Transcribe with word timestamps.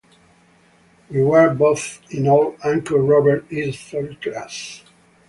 We 1.11 1.21
were 1.21 1.53
both 1.53 2.01
in 2.09 2.25
old 2.27 2.55
Uncle 2.63 2.97
Robert's 2.97 3.51
history 3.51 4.15
class. 4.15 4.83